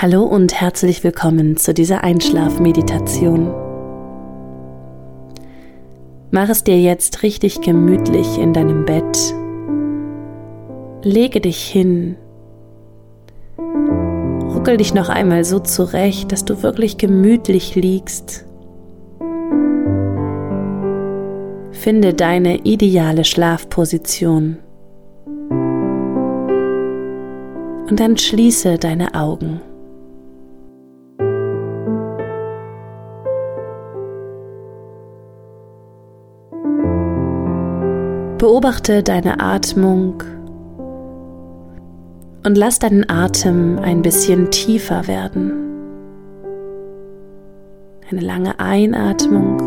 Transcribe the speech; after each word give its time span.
Hallo 0.00 0.22
und 0.22 0.54
herzlich 0.54 1.02
willkommen 1.02 1.56
zu 1.56 1.74
dieser 1.74 2.04
Einschlafmeditation. 2.04 3.52
Mach 6.30 6.48
es 6.48 6.62
dir 6.62 6.80
jetzt 6.80 7.24
richtig 7.24 7.62
gemütlich 7.62 8.38
in 8.38 8.52
deinem 8.52 8.84
Bett. 8.84 9.34
Lege 11.02 11.40
dich 11.40 11.64
hin. 11.64 12.14
Ruckel 13.58 14.76
dich 14.76 14.94
noch 14.94 15.08
einmal 15.08 15.42
so 15.44 15.58
zurecht, 15.58 16.30
dass 16.30 16.44
du 16.44 16.62
wirklich 16.62 16.96
gemütlich 16.96 17.74
liegst. 17.74 18.46
Finde 21.72 22.14
deine 22.14 22.58
ideale 22.58 23.24
Schlafposition. 23.24 24.58
Und 27.90 27.98
dann 27.98 28.16
schließe 28.16 28.78
deine 28.78 29.14
Augen. 29.14 29.60
Beobachte 38.38 39.02
deine 39.02 39.40
Atmung 39.40 40.22
und 42.46 42.56
lass 42.56 42.78
deinen 42.78 43.10
Atem 43.10 43.80
ein 43.80 44.00
bisschen 44.02 44.52
tiefer 44.52 45.08
werden. 45.08 45.52
Eine 48.08 48.20
lange 48.20 48.60
Einatmung 48.60 49.58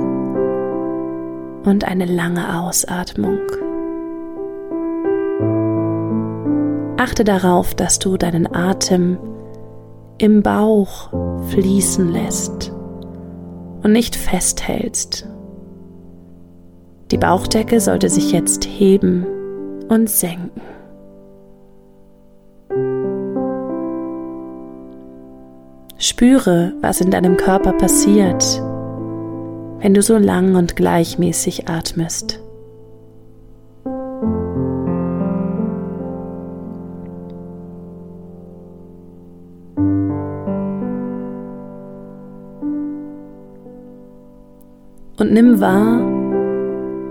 und 1.66 1.84
eine 1.84 2.06
lange 2.06 2.62
Ausatmung. 2.62 3.40
Achte 6.96 7.26
darauf, 7.26 7.76
dass 7.76 8.00
du 8.00 8.16
deinen 8.16 8.56
Atem 8.56 9.18
im 10.18 10.44
Bauch 10.44 11.09
fließen 11.50 12.09
lässt 12.09 12.72
und 13.84 13.92
nicht 13.92 14.16
festhältst. 14.16 15.28
Die 17.12 17.17
Bauchdecke 17.17 17.81
sollte 17.81 18.09
sich 18.09 18.31
jetzt 18.31 18.64
heben 18.64 19.26
und 19.90 20.09
senken. 20.09 20.62
Spüre, 25.98 26.73
was 26.80 27.02
in 27.02 27.12
deinem 27.12 27.36
Körper 27.36 27.73
passiert, 27.73 28.62
wenn 29.80 29.94
du 29.94 30.02
so 30.02 30.18
lang 30.18 30.56
und 30.56 30.78
gleichmäßig 30.78 31.68
atmest. 31.68 32.40
Und 45.18 45.34
nimm 45.34 45.59
wahr, 45.59 46.11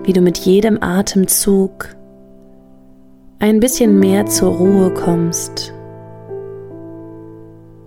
wie 0.04 0.12
du 0.12 0.20
mit 0.20 0.38
jedem 0.38 0.82
Atemzug 0.82 1.94
ein 3.38 3.60
bisschen 3.60 3.98
mehr 3.98 4.26
zur 4.26 4.52
Ruhe 4.52 4.92
kommst, 4.92 5.72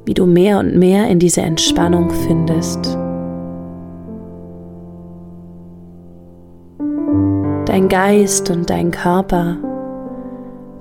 wie 0.05 0.13
du 0.13 0.25
mehr 0.25 0.59
und 0.59 0.75
mehr 0.75 1.07
in 1.07 1.19
diese 1.19 1.41
Entspannung 1.41 2.09
findest. 2.09 2.97
Dein 7.65 7.87
Geist 7.89 8.49
und 8.51 8.69
dein 8.69 8.91
Körper, 8.91 9.57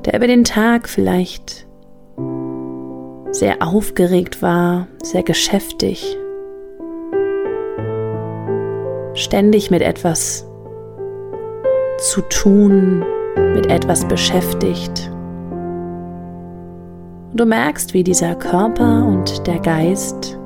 der 0.04 0.14
über 0.16 0.26
den 0.26 0.44
Tag 0.44 0.88
vielleicht 0.88 1.66
sehr 3.30 3.62
aufgeregt 3.62 4.42
war, 4.42 4.88
sehr 5.02 5.22
geschäftig, 5.22 6.18
ständig 9.14 9.70
mit 9.70 9.82
etwas 9.82 10.46
zu 12.02 12.20
tun, 12.22 13.04
mit 13.54 13.66
etwas 13.66 14.04
beschäftigt. 14.06 15.10
Du 17.34 17.46
merkst, 17.46 17.94
wie 17.94 18.02
dieser 18.02 18.34
Körper 18.34 19.06
und 19.06 19.46
der 19.46 19.60
Geist 19.60 20.38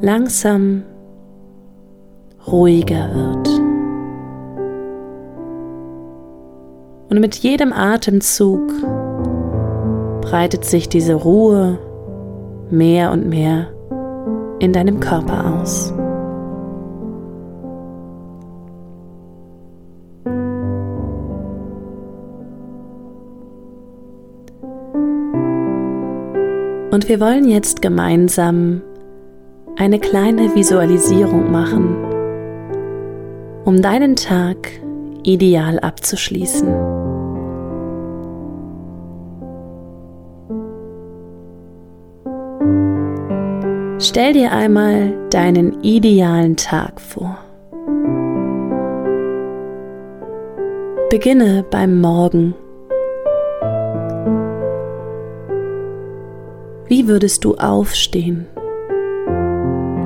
langsam 0.00 0.82
ruhiger 2.46 3.14
wird. 3.14 3.48
Und 7.08 7.20
mit 7.20 7.36
jedem 7.36 7.72
Atemzug 7.72 8.72
breitet 10.20 10.64
sich 10.64 10.88
diese 10.88 11.14
Ruhe 11.14 11.78
mehr 12.70 13.12
und 13.12 13.28
mehr 13.28 13.68
in 14.58 14.72
deinem 14.72 14.98
Körper 14.98 15.60
aus. 15.60 15.94
Und 26.92 27.08
wir 27.08 27.20
wollen 27.20 27.48
jetzt 27.48 27.80
gemeinsam 27.80 28.82
eine 29.78 29.98
kleine 29.98 30.54
Visualisierung 30.54 31.50
machen, 31.50 31.96
um 33.64 33.80
deinen 33.80 34.14
Tag 34.14 34.68
ideal 35.22 35.80
abzuschließen. 35.80 36.68
Stell 43.98 44.34
dir 44.34 44.52
einmal 44.52 45.14
deinen 45.30 45.82
idealen 45.82 46.58
Tag 46.58 47.00
vor. 47.00 47.38
Beginne 51.08 51.64
beim 51.70 52.02
Morgen. 52.02 52.54
Wie 56.92 57.08
würdest 57.08 57.46
du 57.46 57.54
aufstehen? 57.54 58.44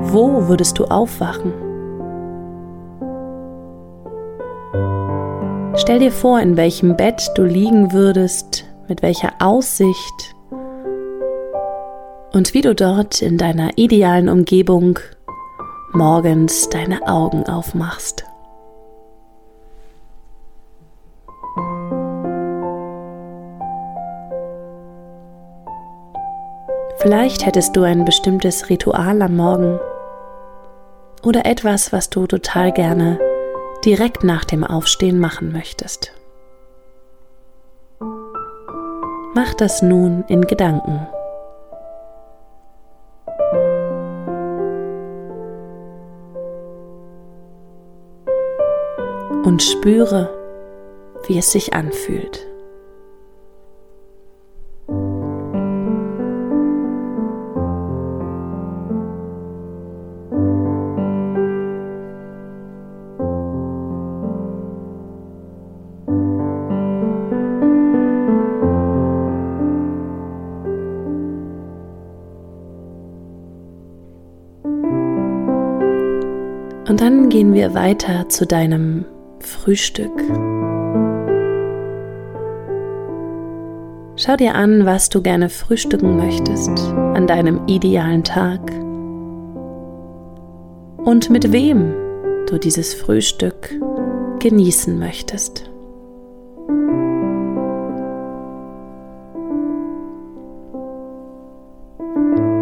Wo 0.03 0.47
würdest 0.47 0.79
du 0.79 0.85
aufwachen? 0.85 1.51
Stell 5.75 5.99
dir 5.99 6.13
vor, 6.13 6.39
in 6.39 6.55
welchem 6.55 6.95
Bett 6.95 7.29
du 7.35 7.43
liegen 7.43 7.91
würdest, 7.91 8.63
mit 8.87 9.01
welcher 9.01 9.33
Aussicht 9.39 10.33
und 12.31 12.53
wie 12.53 12.61
du 12.61 12.73
dort 12.73 13.21
in 13.21 13.37
deiner 13.37 13.77
idealen 13.77 14.29
Umgebung 14.29 14.97
morgens 15.91 16.69
deine 16.69 17.05
Augen 17.05 17.43
aufmachst. 17.47 18.26
Vielleicht 26.99 27.45
hättest 27.45 27.75
du 27.75 27.83
ein 27.83 28.05
bestimmtes 28.05 28.69
Ritual 28.69 29.21
am 29.21 29.35
Morgen 29.35 29.79
oder 31.23 31.45
etwas, 31.45 31.93
was 31.93 32.09
du 32.09 32.25
total 32.25 32.71
gerne 32.71 33.19
direkt 33.85 34.23
nach 34.23 34.45
dem 34.45 34.63
Aufstehen 34.63 35.19
machen 35.19 35.51
möchtest. 35.51 36.11
Mach 39.35 39.53
das 39.53 39.83
nun 39.83 40.23
in 40.27 40.41
Gedanken. 40.41 41.07
Und 49.45 49.61
spüre, 49.61 50.33
wie 51.27 51.37
es 51.37 51.51
sich 51.51 51.75
anfühlt. 51.75 52.46
Und 76.97 77.01
dann 77.03 77.29
gehen 77.29 77.53
wir 77.53 77.75
weiter 77.75 78.27
zu 78.27 78.47
deinem 78.47 79.05
Frühstück. 79.37 80.19
Schau 84.15 84.35
dir 84.35 84.55
an, 84.55 84.87
was 84.87 85.09
du 85.09 85.21
gerne 85.21 85.49
frühstücken 85.49 86.17
möchtest 86.17 86.71
an 87.13 87.27
deinem 87.27 87.67
idealen 87.67 88.23
Tag 88.23 88.71
und 91.05 91.29
mit 91.29 91.51
wem 91.51 91.93
du 92.49 92.57
dieses 92.57 92.95
Frühstück 92.95 93.79
genießen 94.39 94.97
möchtest. 94.97 95.69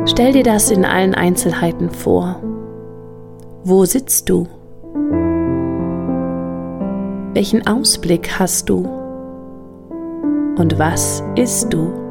Stell 0.05 0.33
dir 0.33 0.43
das 0.43 0.71
in 0.71 0.83
allen 0.83 1.15
Einzelheiten 1.15 1.89
vor. 1.89 2.41
Wo 3.67 3.83
sitzt 3.83 4.29
du? 4.29 4.47
Welchen 7.33 7.65
Ausblick 7.65 8.37
hast 8.37 8.69
du? 8.69 8.85
Und 10.55 10.77
was 10.77 11.23
isst 11.35 11.73
du? 11.73 12.04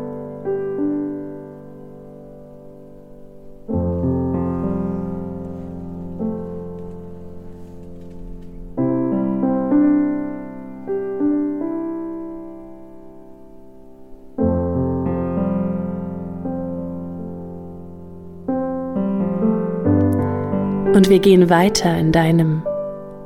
Und 20.94 21.10
wir 21.10 21.18
gehen 21.18 21.50
weiter 21.50 21.98
in 21.98 22.12
deinem 22.12 22.62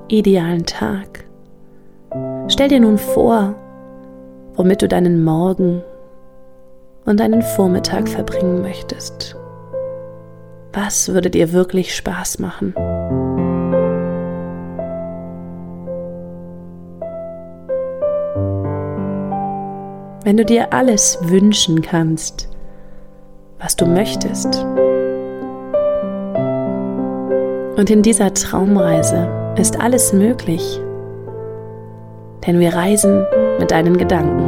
idealen 0.09 0.65
Tag. 0.65 1.27
Stell 2.49 2.69
dir 2.69 2.81
nun 2.81 2.97
vor, 2.97 3.55
womit 4.55 4.81
du 4.81 4.89
deinen 4.89 5.23
Morgen 5.23 5.83
und 7.05 7.21
deinen 7.21 7.43
Vormittag 7.43 8.09
verbringen 8.09 8.63
möchtest. 8.63 9.37
Was 10.73 11.13
würde 11.13 11.29
dir 11.29 11.53
wirklich 11.53 11.95
Spaß 11.95 12.39
machen? 12.39 12.73
Wenn 20.25 20.39
du 20.39 20.47
dir 20.47 20.73
alles 20.73 21.19
wünschen 21.21 21.83
kannst, 21.83 22.49
was 23.59 23.77
du 23.77 23.85
möchtest, 23.85 24.65
und 27.79 27.91
in 27.91 28.03
dieser 28.03 28.35
Traumreise 28.35 29.55
ist 29.57 29.81
alles 29.81 30.13
möglich, 30.13 30.81
denn 32.45 32.59
wir 32.59 32.75
reisen 32.75 33.25
mit 33.61 33.71
deinen 33.71 33.97
Gedanken. 33.97 34.48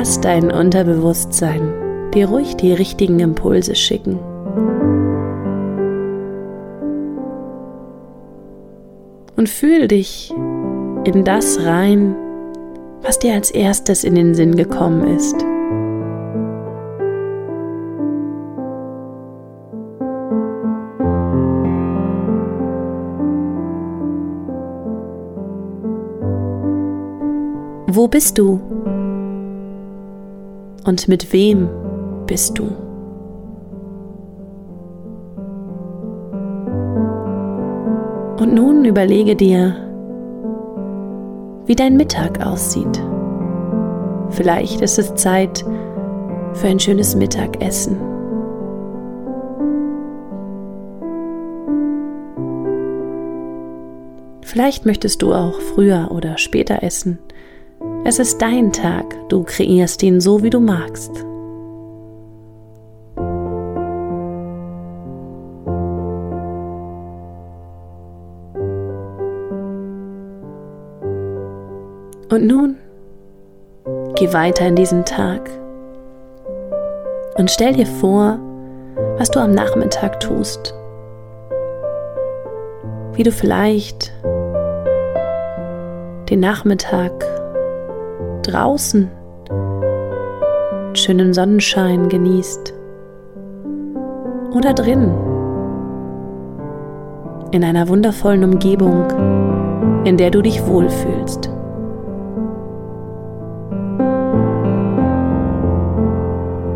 Lass 0.00 0.18
dein 0.18 0.50
Unterbewusstsein 0.50 2.10
dir 2.14 2.30
ruhig 2.30 2.56
die 2.56 2.72
richtigen 2.72 3.20
Impulse 3.20 3.74
schicken. 3.74 4.18
Und 9.36 9.50
fühl 9.50 9.88
dich 9.88 10.32
in 11.04 11.22
das 11.24 11.62
rein, 11.66 12.16
was 13.02 13.18
dir 13.18 13.34
als 13.34 13.50
erstes 13.50 14.02
in 14.02 14.14
den 14.14 14.34
Sinn 14.34 14.56
gekommen 14.56 15.06
ist. 15.06 15.36
Wo 27.86 28.08
bist 28.08 28.38
du? 28.38 28.79
Und 30.84 31.08
mit 31.08 31.32
wem 31.32 31.68
bist 32.26 32.58
du? 32.58 32.64
Und 38.40 38.54
nun 38.54 38.84
überlege 38.84 39.36
dir, 39.36 39.76
wie 41.66 41.74
dein 41.76 41.96
Mittag 41.96 42.44
aussieht. 42.44 43.02
Vielleicht 44.30 44.80
ist 44.80 44.98
es 44.98 45.14
Zeit 45.14 45.64
für 46.54 46.68
ein 46.68 46.80
schönes 46.80 47.14
Mittagessen. 47.14 47.96
Vielleicht 54.42 54.84
möchtest 54.84 55.22
du 55.22 55.32
auch 55.32 55.60
früher 55.60 56.08
oder 56.10 56.38
später 56.38 56.82
essen. 56.82 57.18
Es 58.02 58.18
ist 58.18 58.40
dein 58.40 58.72
Tag, 58.72 59.04
du 59.28 59.44
kreierst 59.44 60.02
ihn 60.02 60.20
so, 60.20 60.42
wie 60.42 60.50
du 60.50 60.58
magst. 60.58 61.12
Und 72.30 72.46
nun 72.46 72.76
geh 74.14 74.32
weiter 74.32 74.66
in 74.66 74.76
diesen 74.76 75.04
Tag 75.04 75.50
und 77.36 77.50
stell 77.50 77.74
dir 77.74 77.86
vor, 77.86 78.38
was 79.18 79.30
du 79.30 79.40
am 79.40 79.52
Nachmittag 79.52 80.20
tust. 80.20 80.74
Wie 83.12 83.24
du 83.24 83.32
vielleicht 83.32 84.12
den 86.30 86.40
Nachmittag 86.40 87.12
draußen 88.42 89.10
schönen 90.94 91.32
Sonnenschein 91.32 92.08
genießt 92.08 92.74
oder 94.54 94.72
drin 94.74 95.12
in 97.52 97.64
einer 97.64 97.88
wundervollen 97.88 98.44
Umgebung, 98.44 99.10
in 100.04 100.16
der 100.16 100.30
du 100.30 100.42
dich 100.42 100.64
wohlfühlst. 100.66 101.50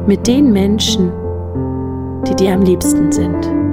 Mit 0.07 0.27
den 0.27 0.53
Menschen, 0.53 1.13
die 2.29 2.35
dir 2.35 2.53
am 2.53 2.63
liebsten 2.63 3.11
sind. 3.13 3.64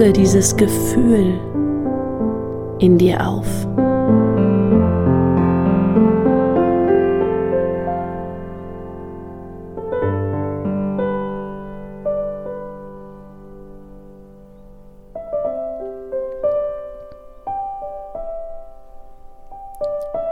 Sauge 0.00 0.12
dieses 0.14 0.56
Gefühl 0.56 1.38
in 2.78 2.96
dir 2.96 3.26
auf. 3.26 3.66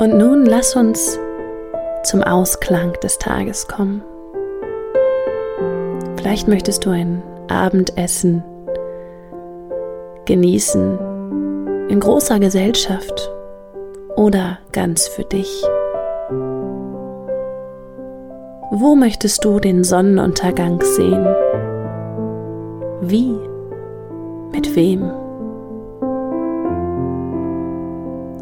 Und 0.01 0.17
nun 0.17 0.47
lass 0.47 0.75
uns 0.77 1.19
zum 2.05 2.23
Ausklang 2.23 2.95
des 3.03 3.19
Tages 3.19 3.69
kommen. 3.69 4.03
Vielleicht 6.17 6.49
möchtest 6.49 6.87
du 6.87 6.91
ein 6.91 7.23
Abendessen 7.49 8.43
genießen 10.29 10.99
in 11.89 12.01
großer 12.01 12.39
Gesellschaft 12.39 13.33
oder 14.15 14.59
ganz 14.73 15.09
für 15.09 15.25
dich? 15.25 15.65
Wo 18.71 18.95
möchtest 18.95 19.43
du 19.47 19.59
den 19.59 19.85
Sonnenuntergang 19.85 20.83
sehen? 20.83 21.27
Wie? 23.01 23.35
Mit 24.53 24.77
wem? 24.77 25.11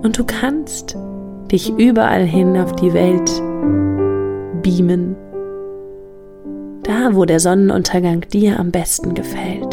Und 0.02 0.18
du 0.18 0.24
kannst 0.24 0.96
dich 1.52 1.72
überall 1.78 2.24
hin 2.24 2.56
auf 2.56 2.72
die 2.72 2.92
Welt 2.92 3.30
beamen, 4.62 5.14
da 6.82 7.14
wo 7.14 7.24
der 7.24 7.38
Sonnenuntergang 7.38 8.22
dir 8.32 8.58
am 8.58 8.72
besten 8.72 9.14
gefällt. 9.14 9.65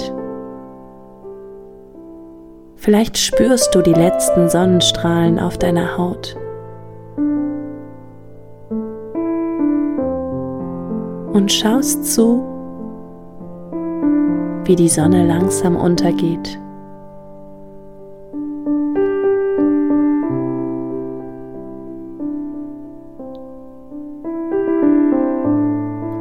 Vielleicht 2.83 3.17
spürst 3.17 3.73
du 3.73 3.81
die 3.81 3.93
letzten 3.93 4.49
Sonnenstrahlen 4.49 5.39
auf 5.39 5.57
deiner 5.57 5.97
Haut. 5.97 6.35
Und 11.31 11.49
schaust 11.49 12.13
zu, 12.13 12.43
wie 14.65 14.75
die 14.75 14.89
Sonne 14.89 15.25
langsam 15.25 15.77
untergeht. 15.77 16.59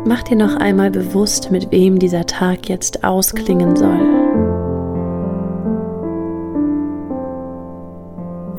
mach 0.04 0.23
dir 0.25 0.37
noch 0.37 0.57
einmal 0.57 0.90
bewusst, 0.90 1.50
mit 1.50 1.73
wem 1.73 1.99
dieser 1.99 2.26
Tag 2.26 2.69
jetzt 2.69 3.02
ausklingen 3.02 3.76
soll. 3.76 4.22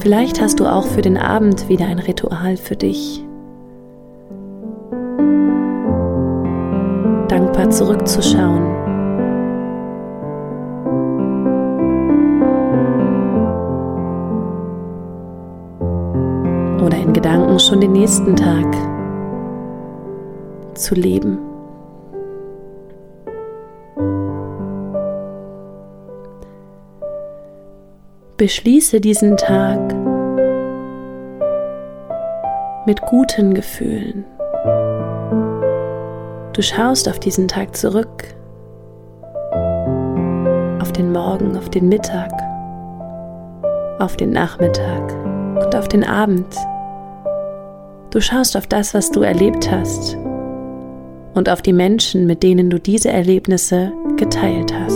Vielleicht 0.03 0.41
hast 0.41 0.60
du 0.60 0.65
auch 0.65 0.86
für 0.86 1.01
den 1.01 1.17
Abend 1.17 1.69
wieder 1.69 1.86
ein 1.86 1.98
Ritual 1.98 2.57
für 2.57 2.75
dich. 2.75 3.24
Dankbar 7.29 7.69
zurückzuschauen. 7.69 8.65
Oder 16.86 16.98
in 16.98 17.13
Gedanken 17.13 17.57
schon 17.62 17.79
den 17.79 17.93
nächsten 17.93 18.36
Tag 18.36 18.75
zu 20.74 20.95
leben. 20.95 21.52
Beschließe 28.38 29.00
diesen 29.00 29.38
Tag 29.38 29.80
mit 32.88 33.00
guten 33.04 33.54
Gefühlen. 33.54 34.25
Du 36.54 36.63
schaust 36.63 37.08
auf 37.08 37.20
diesen 37.20 37.48
Tag 37.48 37.78
zurück, 37.78 38.24
auf 40.82 40.92
den 40.94 41.12
Morgen, 41.12 41.56
auf 41.56 41.70
den 41.70 41.88
Mittag, 41.90 42.32
auf 44.00 44.18
den 44.18 44.32
Nachmittag 44.32 45.13
und 45.63 45.75
auf 45.75 45.88
den 45.88 46.04
Abend. 46.04 46.56
Du 48.10 48.20
schaust 48.20 48.58
auf 48.58 48.66
das, 48.66 48.96
was 48.96 49.12
du 49.12 49.22
erlebt 49.22 49.70
hast 49.72 50.18
und 51.36 51.50
auf 51.50 51.62
die 51.62 51.74
Menschen, 51.74 52.25
mit 52.25 52.42
denen 52.42 52.72
du 52.72 52.80
diese 52.80 53.10
Erlebnisse 53.10 53.92
geteilt 54.18 54.74
hast. 54.74 54.93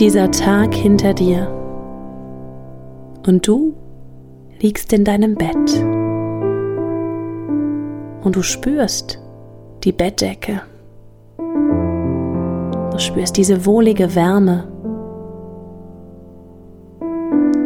Dieser 0.00 0.30
Tag 0.30 0.74
hinter 0.74 1.14
dir 1.14 1.48
und 3.26 3.48
du 3.48 3.74
liegst 4.60 4.92
in 4.92 5.04
deinem 5.04 5.36
Bett 5.36 5.82
und 8.22 8.36
du 8.36 8.42
spürst, 8.42 9.18
die 9.84 9.92
Bettdecke. 9.92 10.60
Du 11.38 12.98
spürst 12.98 13.36
diese 13.36 13.64
wohlige 13.64 14.14
Wärme. 14.14 14.64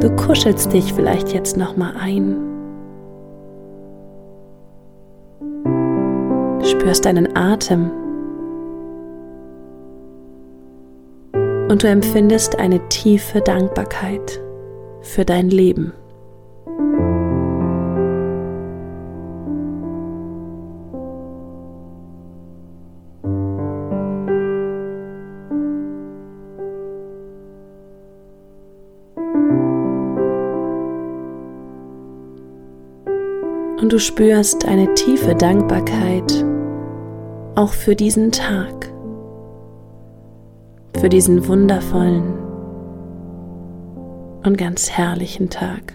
Du 0.00 0.14
kuschelst 0.14 0.72
dich 0.72 0.92
vielleicht 0.92 1.32
jetzt 1.32 1.56
noch 1.56 1.76
mal 1.76 1.94
ein. 1.98 2.36
Spürst 6.62 7.04
deinen 7.06 7.36
Atem. 7.36 7.90
Und 11.70 11.84
du 11.84 11.86
empfindest 11.86 12.58
eine 12.58 12.88
tiefe 12.88 13.40
Dankbarkeit 13.40 14.42
für 15.02 15.24
dein 15.24 15.50
Leben. 15.50 15.92
und 33.80 33.94
du 33.94 33.98
spürst 33.98 34.66
eine 34.66 34.92
tiefe 34.94 35.34
Dankbarkeit 35.34 36.44
auch 37.54 37.72
für 37.72 37.96
diesen 37.96 38.30
Tag, 38.30 38.89
für 41.00 41.08
diesen 41.08 41.48
wundervollen 41.48 42.34
und 44.44 44.58
ganz 44.58 44.90
herrlichen 44.90 45.48
Tag. 45.48 45.94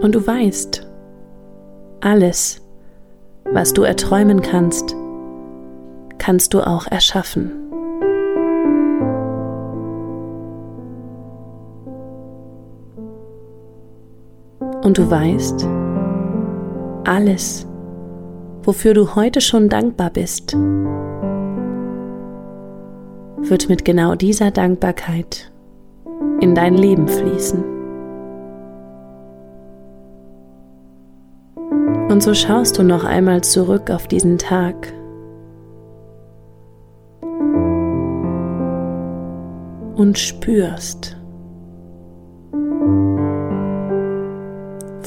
Und 0.00 0.12
du 0.12 0.26
weißt, 0.26 0.90
alles, 2.00 2.60
was 3.52 3.72
du 3.72 3.82
erträumen 3.82 4.42
kannst, 4.42 4.96
kannst 6.18 6.52
du 6.52 6.66
auch 6.66 6.88
erschaffen. 6.88 7.52
Und 14.82 14.98
du 14.98 15.08
weißt, 15.08 15.66
alles, 17.04 17.68
wofür 18.64 18.94
du 18.94 19.14
heute 19.14 19.40
schon 19.40 19.68
dankbar 19.68 20.10
bist, 20.10 20.56
wird 23.48 23.68
mit 23.68 23.84
genau 23.84 24.14
dieser 24.14 24.50
Dankbarkeit 24.50 25.50
in 26.40 26.54
dein 26.54 26.74
Leben 26.74 27.08
fließen. 27.08 27.64
Und 32.08 32.22
so 32.22 32.34
schaust 32.34 32.78
du 32.78 32.82
noch 32.82 33.04
einmal 33.04 33.42
zurück 33.42 33.90
auf 33.90 34.06
diesen 34.06 34.38
Tag. 34.38 34.92
Und 39.96 40.18
spürst, 40.18 41.16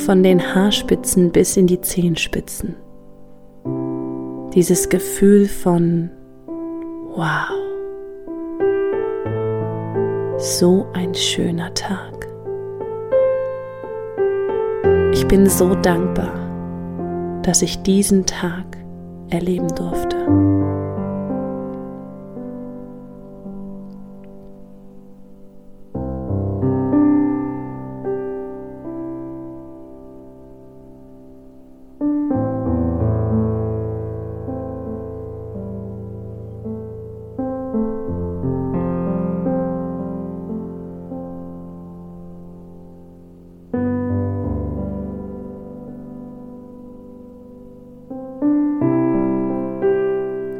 von 0.08 0.24
den 0.24 0.41
Haarspitzen 0.56 1.32
bis 1.32 1.58
in 1.58 1.67
die 1.67 1.82
Zehenspitzen. 1.82 2.75
Dieses 4.53 4.89
Gefühl 4.89 5.48
von 5.48 6.10
Wow, 7.13 7.66
so 10.38 10.86
ein 10.94 11.15
schöner 11.15 11.74
Tag. 11.74 12.27
Ich 15.12 15.27
bin 15.27 15.50
so 15.50 15.74
dankbar, 15.74 17.41
dass 17.41 17.63
ich 17.63 17.82
diesen 17.82 18.25
Tag 18.25 18.65
erleben 19.29 19.67
durfte. 19.70 20.15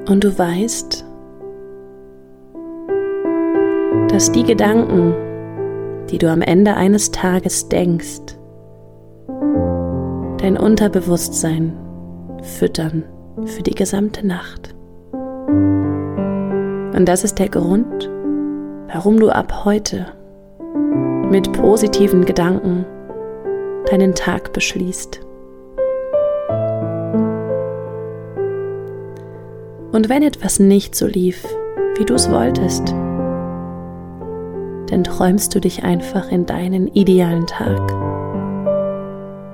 Und 0.08 0.24
du 0.24 0.38
weißt, 0.38 1.06
dass 4.10 4.32
die 4.32 4.44
Gedanken, 4.44 5.14
die 6.10 6.18
du 6.18 6.32
am 6.32 6.42
Ende 6.42 6.76
eines 6.76 7.12
Tages 7.12 7.68
denkst, 7.68 8.38
dein 10.38 10.58
Unterbewusstsein 10.58 11.74
füttern 12.42 13.04
für 13.46 13.64
die 13.64 13.76
gesamte 13.76 14.26
Nacht. 14.26 14.74
Und 16.96 17.06
das 17.06 17.26
ist 17.26 17.38
der 17.38 17.50
Grund, 17.50 18.10
warum 18.88 19.20
du 19.20 19.30
ab 19.30 19.66
heute 19.66 20.06
mit 21.30 21.52
positiven 21.52 22.24
Gedanken 22.24 22.86
deinen 23.92 24.16
Tag 24.16 24.54
beschließt. 24.54 25.27
Und 29.98 30.10
wenn 30.10 30.22
etwas 30.22 30.60
nicht 30.60 30.94
so 30.94 31.08
lief, 31.08 31.44
wie 31.96 32.06
du 32.06 32.14
es 32.14 32.30
wolltest, 32.30 32.90
dann 34.92 35.04
träumst 35.04 35.56
du 35.56 35.60
dich 35.60 35.84
einfach 35.84 36.32
in 36.32 36.46
deinen 36.46 36.86
idealen 36.90 37.48
Tag. 37.48 37.82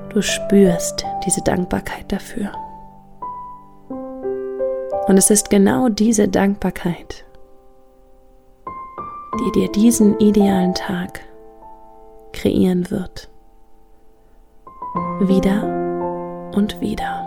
Du 0.10 0.22
spürst 0.22 1.06
diese 1.26 1.42
Dankbarkeit 1.44 2.12
dafür. 2.12 2.52
Und 5.08 5.16
es 5.18 5.30
ist 5.30 5.50
genau 5.50 5.88
diese 5.88 6.28
Dankbarkeit, 6.28 7.24
die 9.40 9.52
dir 9.54 9.72
diesen 9.72 10.20
idealen 10.20 10.74
Tag 10.74 11.22
kreieren 12.34 12.92
wird. 12.92 13.30
Wieder 15.22 16.52
und 16.54 16.82
wieder. 16.82 17.23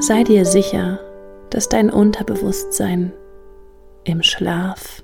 Sei 0.00 0.24
dir 0.24 0.44
sicher, 0.44 0.98
dass 1.50 1.68
dein 1.68 1.90
Unterbewusstsein 1.90 3.12
im 4.04 4.22
Schlaf 4.22 5.02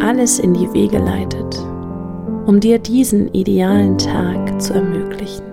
alles 0.00 0.38
in 0.38 0.52
die 0.52 0.72
Wege 0.72 0.98
leitet, 0.98 1.58
um 2.46 2.60
dir 2.60 2.78
diesen 2.78 3.32
idealen 3.32 3.96
Tag 3.96 4.60
zu 4.60 4.74
ermöglichen. 4.74 5.46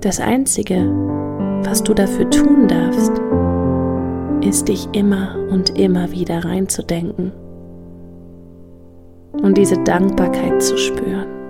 Das 0.00 0.20
Einzige, 0.20 0.90
was 1.64 1.82
du 1.82 1.92
dafür 1.92 2.30
tun 2.30 2.68
darfst, 2.68 3.12
ist 4.40 4.68
dich 4.68 4.88
immer 4.92 5.36
und 5.50 5.78
immer 5.78 6.10
wieder 6.12 6.44
reinzudenken 6.44 7.32
und 9.42 9.58
diese 9.58 9.82
Dankbarkeit 9.82 10.62
zu 10.62 10.76
spüren. 10.76 11.43